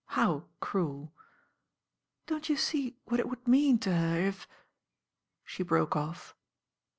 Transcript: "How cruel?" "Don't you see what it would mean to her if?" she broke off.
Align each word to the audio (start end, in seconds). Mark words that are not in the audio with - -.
"How 0.17 0.45
cruel?" 0.59 1.13
"Don't 2.25 2.49
you 2.49 2.57
see 2.57 2.97
what 3.05 3.19
it 3.19 3.29
would 3.29 3.47
mean 3.47 3.77
to 3.81 3.95
her 3.95 4.19
if?" 4.19 4.47
she 5.45 5.61
broke 5.61 5.95
off. 5.95 6.35